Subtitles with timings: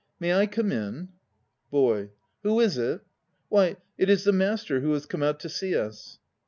[0.19, 1.09] May I come in?
[1.69, 2.09] BOY.
[2.41, 3.01] Who is it?
[3.49, 6.17] Why, it is the Master who has come out to see us!